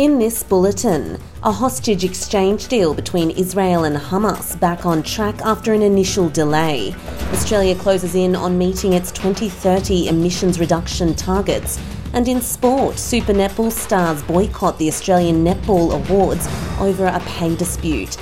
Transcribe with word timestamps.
In 0.00 0.18
this 0.18 0.42
bulletin, 0.42 1.18
a 1.42 1.52
hostage 1.52 2.04
exchange 2.04 2.68
deal 2.68 2.94
between 2.94 3.32
Israel 3.32 3.84
and 3.84 3.94
Hamas 3.94 4.58
back 4.58 4.86
on 4.86 5.02
track 5.02 5.38
after 5.42 5.74
an 5.74 5.82
initial 5.82 6.30
delay. 6.30 6.94
Australia 7.34 7.74
closes 7.74 8.14
in 8.14 8.34
on 8.34 8.56
meeting 8.56 8.94
its 8.94 9.12
2030 9.12 10.08
emissions 10.08 10.58
reduction 10.58 11.14
targets. 11.14 11.78
And 12.14 12.26
in 12.28 12.40
sport, 12.40 12.98
Super 12.98 13.34
Netball 13.34 13.70
stars 13.70 14.22
boycott 14.22 14.78
the 14.78 14.88
Australian 14.88 15.44
Netball 15.44 15.92
Awards 15.92 16.48
over 16.80 17.04
a 17.04 17.20
pay 17.26 17.54
dispute. 17.54 18.16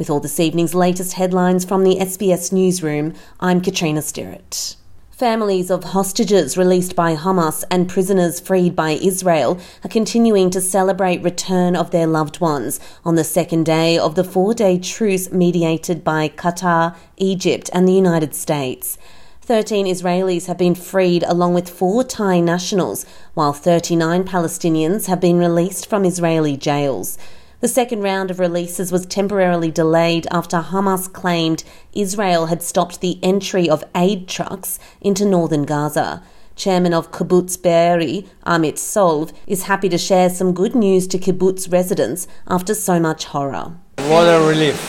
With 0.00 0.08
all 0.08 0.18
this 0.18 0.40
evening's 0.40 0.74
latest 0.74 1.12
headlines 1.12 1.66
from 1.66 1.84
the 1.84 1.96
SBS 1.96 2.52
newsroom, 2.52 3.12
I'm 3.38 3.60
Katrina 3.60 4.00
Stirrett. 4.00 4.76
Families 5.10 5.70
of 5.70 5.84
hostages 5.84 6.56
released 6.56 6.96
by 6.96 7.14
Hamas 7.14 7.64
and 7.70 7.86
prisoners 7.86 8.40
freed 8.40 8.74
by 8.74 8.92
Israel 8.92 9.60
are 9.84 9.90
continuing 9.90 10.48
to 10.52 10.60
celebrate 10.62 11.22
return 11.22 11.76
of 11.76 11.90
their 11.90 12.06
loved 12.06 12.40
ones 12.40 12.80
on 13.04 13.16
the 13.16 13.24
second 13.24 13.66
day 13.66 13.98
of 13.98 14.14
the 14.14 14.24
four-day 14.24 14.78
truce 14.78 15.30
mediated 15.30 16.02
by 16.02 16.30
Qatar, 16.30 16.96
Egypt 17.18 17.68
and 17.74 17.86
the 17.86 17.92
United 17.92 18.34
States. 18.34 18.96
13 19.42 19.84
Israelis 19.84 20.46
have 20.46 20.56
been 20.56 20.74
freed 20.74 21.24
along 21.24 21.52
with 21.52 21.68
four 21.68 22.04
Thai 22.04 22.40
nationals, 22.40 23.04
while 23.34 23.52
39 23.52 24.24
Palestinians 24.24 25.08
have 25.08 25.20
been 25.20 25.36
released 25.36 25.90
from 25.90 26.06
Israeli 26.06 26.56
jails. 26.56 27.18
The 27.60 27.68
second 27.68 28.00
round 28.00 28.30
of 28.30 28.40
releases 28.40 28.90
was 28.90 29.04
temporarily 29.04 29.70
delayed 29.70 30.26
after 30.30 30.62
Hamas 30.62 31.12
claimed 31.12 31.62
Israel 31.92 32.46
had 32.46 32.62
stopped 32.62 33.02
the 33.02 33.18
entry 33.22 33.68
of 33.68 33.84
aid 33.94 34.28
trucks 34.28 34.78
into 35.02 35.26
northern 35.26 35.64
Gaza. 35.64 36.22
Chairman 36.56 36.94
of 36.94 37.12
Kibbutz 37.12 37.60
Be'eri, 37.62 38.26
Amit 38.46 38.76
Solv, 38.76 39.34
is 39.46 39.64
happy 39.64 39.90
to 39.90 39.98
share 39.98 40.30
some 40.30 40.54
good 40.54 40.74
news 40.74 41.06
to 41.08 41.18
kibbutz 41.18 41.70
residents 41.70 42.26
after 42.48 42.72
so 42.74 42.98
much 42.98 43.26
horror. 43.26 43.74
What 44.08 44.24
a 44.24 44.40
relief! 44.48 44.80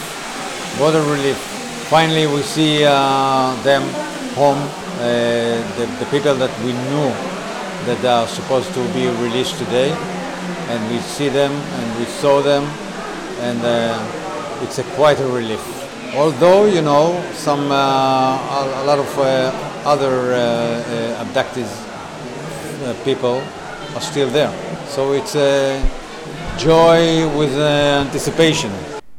What 0.80 0.96
a 0.96 1.02
relief! 1.02 1.38
Finally, 1.90 2.28
we 2.28 2.42
see 2.42 2.86
uh, 2.86 3.54
them 3.64 3.82
home, 4.36 4.58
uh, 4.58 5.60
the, 5.76 5.94
the 6.00 6.06
people 6.10 6.36
that 6.36 6.58
we 6.64 6.72
knew 6.72 7.10
that 7.86 8.06
are 8.06 8.28
supposed 8.28 8.74
to 8.74 8.94
be 8.94 9.10
released 9.22 9.58
today 9.58 9.92
and 10.72 10.92
we 10.92 11.00
see 11.00 11.30
them 11.30 11.52
and 11.52 12.00
we 12.00 12.06
saw 12.06 12.42
them 12.42 12.64
and 13.42 13.60
uh, 13.64 14.64
it's 14.64 14.80
a 14.80 14.84
quite 14.96 15.20
a 15.20 15.28
relief. 15.28 15.64
Although, 16.16 16.66
you 16.66 16.82
know, 16.82 17.24
some, 17.34 17.72
uh, 17.72 17.76
a, 17.76 18.84
lot 18.86 19.00
of 19.00 19.20
uh, 19.20 19.52
other 19.86 20.34
uh, 20.34 20.38
uh, 20.38 21.24
abducted 21.24 21.66
uh, 21.66 22.94
people 23.04 23.42
are 23.96 24.02
still 24.02 24.30
there. 24.30 24.52
So 24.88 25.14
it's 25.14 25.36
a 25.36 25.82
joy 26.58 27.28
with 27.38 27.58
anticipation. 27.58 28.72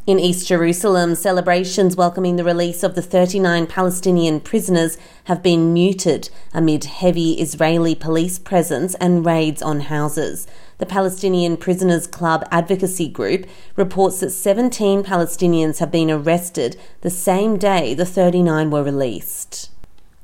In 0.04 0.18
East 0.18 0.48
Jerusalem, 0.48 1.14
celebrations 1.14 1.94
welcoming 1.94 2.34
the 2.34 2.42
release 2.42 2.82
of 2.82 2.96
the 2.96 3.02
39 3.02 3.68
Palestinian 3.68 4.40
prisoners 4.40 4.98
have 5.26 5.44
been 5.44 5.72
muted 5.72 6.28
amid 6.52 6.86
heavy 6.86 7.34
Israeli 7.34 7.94
police 7.94 8.36
presence 8.36 8.96
and 8.96 9.24
raids 9.24 9.62
on 9.62 9.82
houses. 9.82 10.48
The 10.78 10.86
Palestinian 10.86 11.56
Prisoners 11.56 12.08
Club 12.08 12.44
advocacy 12.50 13.08
group 13.08 13.46
reports 13.76 14.18
that 14.18 14.30
17 14.30 15.04
Palestinians 15.04 15.78
have 15.78 15.92
been 15.92 16.10
arrested 16.10 16.76
the 17.02 17.08
same 17.08 17.56
day 17.56 17.94
the 17.94 18.04
39 18.04 18.70
were 18.70 18.82
released. 18.82 19.71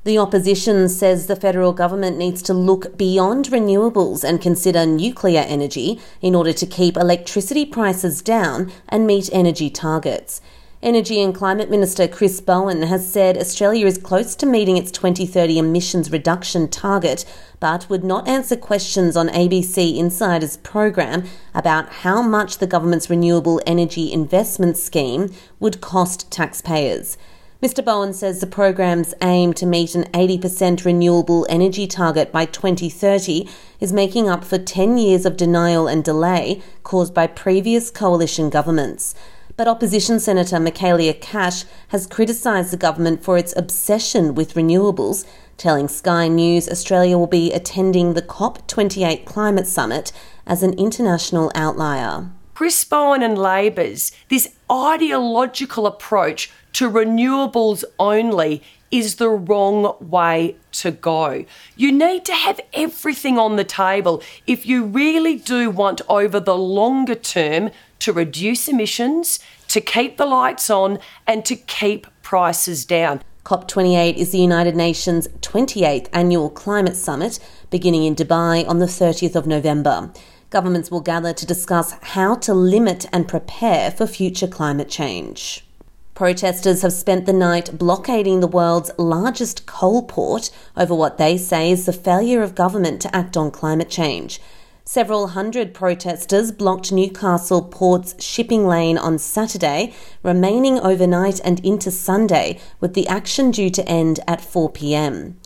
The 0.08 0.16
opposition 0.16 0.88
says 0.88 1.26
the 1.26 1.36
federal 1.36 1.74
government 1.74 2.16
needs 2.16 2.41
to 2.44 2.54
look 2.54 2.96
beyond 2.96 3.48
renewables 3.48 4.24
and 4.24 4.41
consider 4.41 4.86
nuclear 4.86 5.42
energy 5.42 6.00
in 6.22 6.34
order 6.34 6.54
to 6.54 6.64
keep 6.64 6.96
electricity 6.96 7.66
prices 7.66 8.22
down 8.22 8.72
and 8.88 9.06
meet 9.06 9.28
energy 9.34 9.68
targets. 9.68 10.41
Energy 10.82 11.20
and 11.20 11.34
Climate 11.34 11.68
Minister 11.68 12.08
Chris 12.08 12.41
Bowen 12.41 12.84
has 12.84 13.06
said 13.06 13.36
Australia 13.36 13.84
is 13.84 13.98
close 13.98 14.34
to 14.36 14.47
meeting 14.47 14.78
its 14.78 14.91
2030 14.92 15.58
emissions 15.58 16.10
reduction 16.10 16.68
target, 16.68 17.26
but 17.60 17.91
would 17.91 18.02
not 18.02 18.26
answer 18.26 18.56
questions 18.56 19.14
on 19.14 19.28
ABC 19.28 19.98
Insiders 19.98 20.56
program 20.56 21.24
about 21.54 21.91
how 21.91 22.22
much 22.22 22.56
the 22.56 22.66
government's 22.66 23.10
renewable 23.10 23.60
energy 23.66 24.10
investment 24.10 24.78
scheme 24.78 25.28
would 25.60 25.82
cost 25.82 26.30
taxpayers. 26.30 27.18
Mr. 27.60 27.84
Bowen 27.84 28.12
says 28.12 28.41
the 28.41 28.46
program's 28.46 29.14
aim 29.20 29.52
to 29.52 29.66
meet 29.66 29.96
an 29.96 30.04
80% 30.12 30.84
renewable 30.84 31.44
energy 31.48 31.88
target 31.88 32.30
by 32.30 32.44
2030 32.44 33.48
is 33.80 33.92
making 33.92 34.28
up 34.28 34.44
for 34.44 34.58
10 34.58 34.96
years 34.96 35.26
of 35.26 35.36
denial 35.36 35.88
and 35.88 36.04
delay 36.04 36.62
caused 36.84 37.12
by 37.12 37.26
previous 37.26 37.91
coalition 37.91 38.48
governments 38.48 39.12
but 39.58 39.66
opposition 39.66 40.20
Senator 40.20 40.58
Michaelia 40.58 41.20
Cash 41.20 41.64
has 41.88 42.06
criticised 42.06 42.72
the 42.72 42.76
government 42.76 43.24
for 43.24 43.36
its 43.36 43.52
obsession 43.56 44.36
with 44.36 44.54
renewables, 44.54 45.26
telling 45.56 45.88
Sky 45.88 46.28
News 46.28 46.68
Australia 46.68 47.18
will 47.18 47.26
be 47.26 47.52
attending 47.52 48.14
the 48.14 48.22
COP28 48.22 49.26
climate 49.26 49.66
summit 49.66 50.12
as 50.47 50.62
an 50.62 50.74
international 50.74 51.50
outlier. 51.56 52.30
Chris 52.58 52.84
Bowen 52.84 53.22
and 53.22 53.38
Labor's 53.38 54.10
this 54.30 54.48
ideological 54.69 55.86
approach 55.86 56.50
to 56.72 56.91
renewables 56.91 57.84
only 58.00 58.64
is 58.91 59.14
the 59.14 59.28
wrong 59.28 59.94
way 60.00 60.56
to 60.72 60.91
go. 60.91 61.44
You 61.76 61.92
need 61.92 62.24
to 62.24 62.34
have 62.34 62.60
everything 62.72 63.38
on 63.38 63.54
the 63.54 63.62
table 63.62 64.24
if 64.44 64.66
you 64.66 64.82
really 64.82 65.36
do 65.36 65.70
want 65.70 66.00
over 66.08 66.41
the 66.41 66.58
longer 66.58 67.14
term 67.14 67.70
to 68.00 68.12
reduce 68.12 68.66
emissions, 68.66 69.38
to 69.68 69.80
keep 69.80 70.16
the 70.16 70.26
lights 70.26 70.68
on, 70.68 70.98
and 71.28 71.44
to 71.44 71.54
keep 71.54 72.08
prices 72.22 72.84
down. 72.84 73.22
COP28 73.44 74.16
is 74.16 74.32
the 74.32 74.38
United 74.38 74.74
Nations 74.74 75.28
28th 75.42 76.08
annual 76.12 76.50
climate 76.50 76.97
summit 76.97 77.38
beginning 77.70 78.02
in 78.02 78.16
Dubai 78.16 78.68
on 78.68 78.80
the 78.80 78.86
30th 78.86 79.36
of 79.36 79.47
November. 79.47 80.10
Governments 80.50 80.91
will 80.91 81.00
gather 81.00 81.34
to 81.34 81.44
discuss 81.44 81.92
how 82.00 82.34
to 82.36 82.54
limit 82.54 83.04
and 83.12 83.28
prepare 83.28 83.91
for 83.91 84.06
future 84.06 84.47
climate 84.47 84.88
change. 84.88 85.66
Protesters 86.14 86.81
have 86.81 86.94
spent 86.94 87.26
the 87.26 87.34
night 87.34 87.76
blockading 87.76 88.41
the 88.41 88.47
world's 88.47 88.91
largest 88.97 89.66
coal 89.66 90.03
port 90.03 90.50
over 90.75 90.94
what 90.94 91.19
they 91.19 91.36
say 91.36 91.70
is 91.70 91.84
the 91.84 91.92
failure 91.92 92.42
of 92.42 92.54
government 92.54 93.03
to 93.03 93.14
act 93.14 93.36
on 93.36 93.50
climate 93.50 93.91
change. 93.91 94.41
Several 94.86 95.28
hundred 95.28 95.75
protesters 95.75 96.50
blocked 96.50 96.91
Newcastle 96.91 97.60
Port's 97.60 98.15
shipping 98.25 98.66
lane 98.66 98.97
on 98.97 99.18
Saturday, 99.18 99.92
remaining 100.22 100.80
overnight 100.80 101.42
and 101.45 101.60
into 101.60 101.91
Sunday, 101.91 102.59
with 102.80 102.95
the 102.95 103.06
action 103.06 103.50
due 103.50 103.68
to 103.68 103.86
end 103.86 104.18
at 104.27 104.41
4 104.41 104.71
pm. 104.71 105.36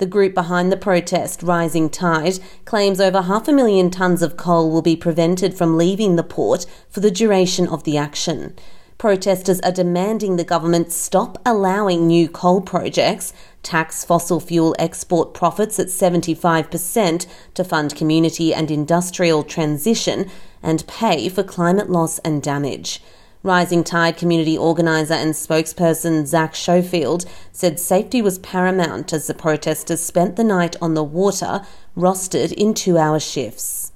The 0.00 0.06
group 0.06 0.32
behind 0.32 0.72
the 0.72 0.78
protest, 0.78 1.42
Rising 1.42 1.90
Tide, 1.90 2.38
claims 2.64 3.02
over 3.02 3.20
half 3.20 3.48
a 3.48 3.52
million 3.52 3.90
tonnes 3.90 4.22
of 4.22 4.38
coal 4.38 4.70
will 4.70 4.80
be 4.80 4.96
prevented 4.96 5.52
from 5.52 5.76
leaving 5.76 6.16
the 6.16 6.22
port 6.22 6.64
for 6.88 7.00
the 7.00 7.10
duration 7.10 7.68
of 7.68 7.84
the 7.84 7.98
action. 7.98 8.56
Protesters 8.96 9.60
are 9.60 9.70
demanding 9.70 10.36
the 10.36 10.42
government 10.42 10.90
stop 10.90 11.36
allowing 11.44 12.06
new 12.06 12.30
coal 12.30 12.62
projects, 12.62 13.34
tax 13.62 14.02
fossil 14.02 14.40
fuel 14.40 14.74
export 14.78 15.34
profits 15.34 15.78
at 15.78 15.88
75% 15.88 17.26
to 17.52 17.62
fund 17.62 17.94
community 17.94 18.54
and 18.54 18.70
industrial 18.70 19.42
transition, 19.42 20.30
and 20.62 20.86
pay 20.86 21.28
for 21.28 21.42
climate 21.42 21.90
loss 21.90 22.18
and 22.20 22.42
damage. 22.42 23.02
Rising 23.42 23.84
Tide 23.84 24.18
community 24.18 24.58
organiser 24.58 25.14
and 25.14 25.32
spokesperson 25.32 26.26
Zach 26.26 26.54
Schofield 26.54 27.24
said 27.52 27.80
safety 27.80 28.20
was 28.20 28.38
paramount 28.38 29.14
as 29.14 29.28
the 29.28 29.34
protesters 29.34 30.02
spent 30.02 30.36
the 30.36 30.44
night 30.44 30.76
on 30.82 30.92
the 30.92 31.02
water, 31.02 31.62
rostered 31.96 32.52
in 32.52 32.74
two 32.74 32.98
hour 32.98 33.18
shifts. 33.18 33.89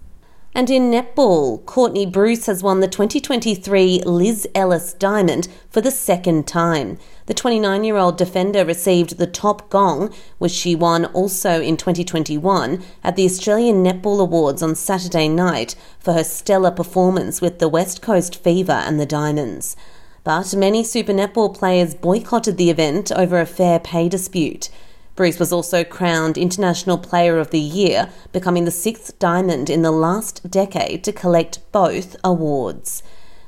And 0.56 0.70
in 0.70 0.88
netball, 0.88 1.66
Courtney 1.66 2.06
Bruce 2.06 2.46
has 2.46 2.62
won 2.62 2.78
the 2.78 2.86
2023 2.86 4.02
Liz 4.06 4.46
Ellis 4.54 4.92
Diamond 4.92 5.48
for 5.68 5.80
the 5.80 5.90
second 5.90 6.46
time. 6.46 6.96
The 7.26 7.34
29 7.34 7.82
year 7.82 7.96
old 7.96 8.16
defender 8.16 8.64
received 8.64 9.18
the 9.18 9.26
top 9.26 9.68
gong, 9.68 10.14
which 10.38 10.52
she 10.52 10.76
won 10.76 11.06
also 11.06 11.60
in 11.60 11.76
2021 11.76 12.84
at 13.02 13.16
the 13.16 13.24
Australian 13.24 13.82
Netball 13.82 14.20
Awards 14.20 14.62
on 14.62 14.76
Saturday 14.76 15.28
night 15.28 15.74
for 15.98 16.12
her 16.12 16.22
stellar 16.22 16.70
performance 16.70 17.40
with 17.40 17.58
the 17.58 17.68
West 17.68 18.00
Coast 18.00 18.36
Fever 18.36 18.70
and 18.70 19.00
the 19.00 19.06
Diamonds. 19.06 19.74
But 20.22 20.54
many 20.54 20.84
Super 20.84 21.12
Netball 21.12 21.52
players 21.52 21.96
boycotted 21.96 22.58
the 22.58 22.70
event 22.70 23.10
over 23.10 23.40
a 23.40 23.46
fair 23.46 23.80
pay 23.80 24.08
dispute. 24.08 24.70
Bruce 25.16 25.38
was 25.38 25.52
also 25.52 25.84
crowned 25.84 26.36
International 26.36 26.98
Player 26.98 27.38
of 27.38 27.50
the 27.50 27.60
Year, 27.60 28.10
becoming 28.32 28.64
the 28.64 28.72
sixth 28.72 29.16
diamond 29.20 29.70
in 29.70 29.82
the 29.82 29.92
last 29.92 30.50
decade 30.50 31.04
to 31.04 31.12
collect 31.12 31.60
both 31.70 32.16
awards. 32.24 33.02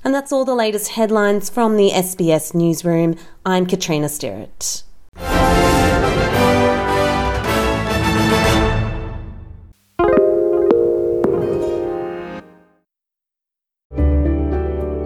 And 0.04 0.14
that's 0.14 0.30
all 0.30 0.44
the 0.44 0.54
latest 0.54 0.92
headlines 0.92 1.50
from 1.50 1.76
the 1.76 1.90
SBS 1.90 2.54
newsroom. 2.54 3.16
I'm 3.44 3.66
Katrina 3.66 4.08
Sterrett. 4.08 4.84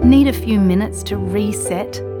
Need 0.03 0.27
a 0.27 0.33
few 0.33 0.59
minutes 0.59 1.01
to 1.03 1.17
reset? 1.17 2.20